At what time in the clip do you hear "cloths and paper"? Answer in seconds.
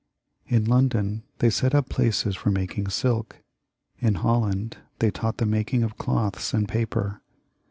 5.99-7.21